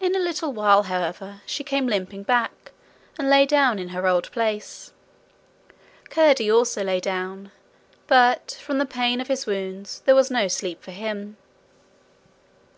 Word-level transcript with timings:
In 0.00 0.14
a 0.14 0.18
little 0.18 0.52
while, 0.52 0.82
however, 0.82 1.40
she 1.46 1.64
came 1.64 1.86
limping 1.86 2.24
back, 2.24 2.72
and 3.18 3.30
lay 3.30 3.46
down 3.46 3.78
in 3.78 3.88
her 3.88 4.06
old 4.06 4.30
place. 4.32 4.92
Curdie 6.10 6.52
also 6.52 6.84
lay 6.84 7.00
down, 7.00 7.50
but, 8.06 8.58
from 8.60 8.76
the 8.76 8.84
pain 8.84 9.18
of 9.18 9.28
his 9.28 9.46
wounds, 9.46 10.02
there 10.04 10.14
was 10.14 10.30
no 10.30 10.46
sleep 10.46 10.82
for 10.82 10.90
him. 10.90 11.38